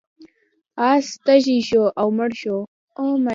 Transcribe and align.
اس 0.89 1.07
تږی 1.25 1.57
شو 1.67 1.83
او 1.99 2.07
مړ 2.17 2.29
شو. 2.41 2.57